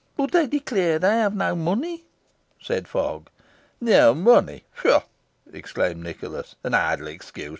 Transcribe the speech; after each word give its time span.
"But 0.17 0.31
they 0.31 0.47
declare 0.47 0.97
they 0.97 1.17
have 1.19 1.35
no 1.35 1.55
money," 1.55 2.05
said 2.59 2.87
Fogg. 2.87 3.27
"No 3.79 4.15
money! 4.15 4.63
pshaw!" 4.75 5.03
exclaimed 5.53 6.01
Nicholas; 6.01 6.55
"an 6.63 6.73
idle 6.73 7.05
excuse. 7.05 7.49